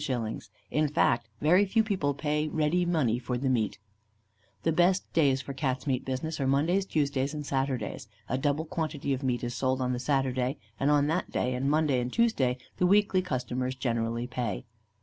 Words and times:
_;in 0.70 0.88
fact, 0.88 1.28
very 1.42 1.66
few 1.66 1.84
people 1.84 2.14
pay 2.14 2.48
ready 2.48 2.86
money 2.86 3.18
for 3.18 3.36
the 3.36 3.50
meat.' 3.50 3.78
"The 4.62 4.72
best 4.72 5.12
days 5.12 5.42
for 5.42 5.52
the 5.52 5.56
Cats' 5.60 5.86
meat 5.86 6.06
business 6.06 6.40
are 6.40 6.46
Mondays, 6.46 6.86
Tuesdays, 6.86 7.34
and 7.34 7.44
Saturdays. 7.44 8.08
A 8.26 8.38
double 8.38 8.64
quantity 8.64 9.12
of 9.12 9.22
meat 9.22 9.44
is 9.44 9.54
sold 9.54 9.82
on 9.82 9.92
the 9.92 9.98
Saturday; 9.98 10.56
and 10.80 10.90
on 10.90 11.06
that 11.08 11.30
day 11.30 11.52
and 11.54 11.68
Monday 11.70 12.00
and 12.00 12.10
Tuesday, 12.10 12.56
the 12.78 12.86
weekly 12.86 13.20
customers 13.20 13.74
generally 13.74 14.26
pay." 14.26 14.64